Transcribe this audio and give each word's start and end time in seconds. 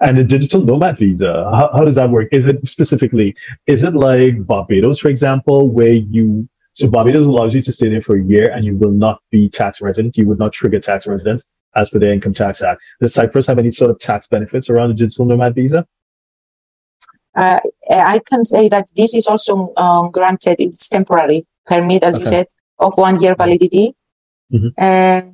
And 0.00 0.18
the 0.18 0.24
digital 0.24 0.60
nomad 0.62 0.98
visa, 0.98 1.50
how, 1.54 1.70
how 1.72 1.84
does 1.84 1.94
that 1.94 2.10
work? 2.10 2.28
Is 2.32 2.44
it 2.46 2.66
specifically, 2.68 3.34
is 3.66 3.82
it 3.82 3.94
like 3.94 4.46
Barbados, 4.46 4.98
for 4.98 5.08
example, 5.08 5.70
where 5.70 5.92
you, 5.92 6.48
so 6.74 6.90
Barbados 6.90 7.26
allows 7.26 7.54
you 7.54 7.62
to 7.62 7.72
stay 7.72 7.88
there 7.88 8.02
for 8.02 8.16
a 8.16 8.22
year 8.22 8.50
and 8.50 8.64
you 8.64 8.76
will 8.76 8.92
not 8.92 9.22
be 9.30 9.48
tax 9.48 9.80
resident. 9.80 10.16
You 10.18 10.26
would 10.26 10.38
not 10.38 10.52
trigger 10.52 10.80
tax 10.80 11.06
residence 11.06 11.44
as 11.74 11.88
per 11.90 11.98
the 11.98 12.12
Income 12.12 12.34
Tax 12.34 12.62
Act. 12.62 12.82
Does 13.00 13.14
Cyprus 13.14 13.46
have 13.46 13.58
any 13.58 13.70
sort 13.70 13.90
of 13.90 13.98
tax 13.98 14.26
benefits 14.26 14.68
around 14.68 14.90
the 14.90 14.94
digital 14.94 15.24
nomad 15.24 15.54
visa? 15.54 15.86
Uh, 17.34 17.60
I 17.90 18.20
can 18.26 18.44
say 18.44 18.68
that 18.68 18.88
this 18.96 19.14
is 19.14 19.26
also 19.26 19.72
um, 19.76 20.10
granted. 20.10 20.56
It's 20.58 20.88
temporary 20.88 21.46
permit, 21.66 22.02
as 22.02 22.16
okay. 22.16 22.24
you 22.24 22.28
said, 22.28 22.46
of 22.78 22.96
one 22.96 23.20
year 23.22 23.34
validity. 23.34 23.94
Mm-hmm. 24.52 24.68
Uh, 24.78 25.32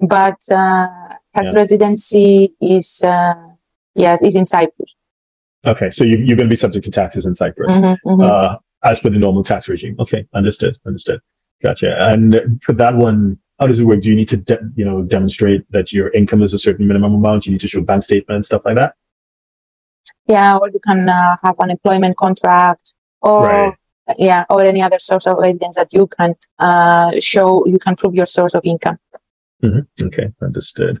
but 0.00 0.38
uh, 0.50 1.14
tax 1.34 1.50
yeah. 1.50 1.56
residency 1.58 2.54
is 2.60 3.02
uh, 3.02 3.34
yes 3.94 4.22
is 4.22 4.36
in 4.36 4.46
Cyprus. 4.46 4.94
Okay, 5.66 5.90
so 5.90 6.04
you, 6.04 6.16
you're 6.18 6.36
going 6.36 6.48
to 6.48 6.54
be 6.54 6.56
subject 6.56 6.84
to 6.86 6.90
taxes 6.90 7.26
in 7.26 7.34
Cyprus 7.34 7.70
mm-hmm, 7.70 8.08
mm-hmm. 8.08 8.20
Uh, 8.22 8.56
as 8.82 9.00
per 9.00 9.10
the 9.10 9.18
normal 9.18 9.44
tax 9.44 9.68
regime. 9.68 9.94
Okay, 9.98 10.26
understood, 10.34 10.78
understood. 10.86 11.20
Gotcha. 11.62 11.94
And 12.00 12.60
for 12.64 12.72
that 12.74 12.96
one, 12.96 13.38
how 13.58 13.66
does 13.66 13.78
it 13.78 13.84
work? 13.84 14.00
Do 14.00 14.08
you 14.08 14.16
need 14.16 14.28
to, 14.30 14.38
de- 14.38 14.70
you 14.74 14.84
know, 14.86 15.02
demonstrate 15.02 15.70
that 15.70 15.92
your 15.92 16.08
income 16.12 16.42
is 16.42 16.54
a 16.54 16.58
certain 16.58 16.86
minimum 16.86 17.14
amount? 17.14 17.44
You 17.44 17.52
need 17.52 17.60
to 17.60 17.68
show 17.68 17.82
bank 17.82 18.02
statement 18.02 18.46
stuff 18.46 18.62
like 18.64 18.76
that. 18.76 18.94
Yeah, 20.26 20.56
or 20.56 20.70
you 20.70 20.80
can 20.80 21.08
uh, 21.08 21.36
have 21.42 21.56
an 21.58 21.70
employment 21.70 22.16
contract, 22.16 22.94
or 23.20 23.46
right. 23.46 23.74
yeah, 24.16 24.44
or 24.48 24.62
any 24.62 24.80
other 24.80 24.98
source 24.98 25.26
of 25.26 25.38
evidence 25.44 25.76
that 25.76 25.88
you 25.92 26.06
can 26.06 26.34
uh, 26.58 27.12
show. 27.20 27.66
You 27.66 27.78
can 27.78 27.96
prove 27.96 28.14
your 28.14 28.26
source 28.26 28.54
of 28.54 28.64
income. 28.64 28.98
Mm-hmm. 29.62 30.06
Okay, 30.06 30.32
understood. 30.40 31.00